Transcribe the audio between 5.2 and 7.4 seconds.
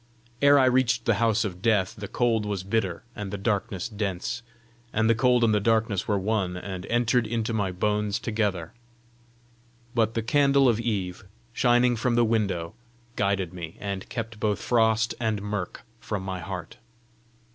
and the darkness were one, and entered